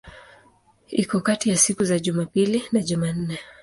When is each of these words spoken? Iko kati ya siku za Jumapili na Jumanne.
Iko 1.01 1.17
kati 1.27 1.49
ya 1.49 1.57
siku 1.57 1.83
za 1.85 1.99
Jumapili 1.99 2.63
na 2.71 2.79
Jumanne. 2.81 3.37